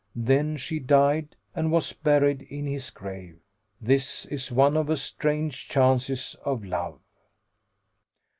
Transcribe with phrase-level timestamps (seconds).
[0.15, 3.37] Then she died and was buried in his grave.
[3.79, 6.99] This is one of the strange chances of love.